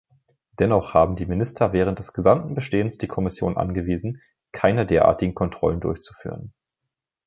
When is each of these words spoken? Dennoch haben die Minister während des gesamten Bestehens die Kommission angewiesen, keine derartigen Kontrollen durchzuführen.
Dennoch 0.57 0.95
haben 0.95 1.15
die 1.15 1.27
Minister 1.27 1.73
während 1.73 1.99
des 1.99 2.11
gesamten 2.11 2.55
Bestehens 2.55 2.97
die 2.97 3.05
Kommission 3.05 3.55
angewiesen, 3.55 4.19
keine 4.51 4.87
derartigen 4.87 5.35
Kontrollen 5.35 5.79
durchzuführen. 5.79 6.55